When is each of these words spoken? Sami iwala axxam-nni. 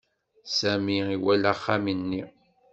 Sami 0.57 0.97
iwala 1.15 1.49
axxam-nni. 1.55 2.21